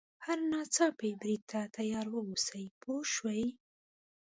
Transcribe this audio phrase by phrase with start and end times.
[0.25, 3.43] هر ناڅاپي برید ته تیار واوسي پوه شوې!.